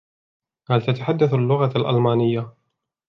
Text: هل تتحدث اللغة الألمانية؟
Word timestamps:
هل 0.69 0.81
تتحدث 0.81 1.33
اللغة 1.33 1.77
الألمانية؟ 1.77 2.53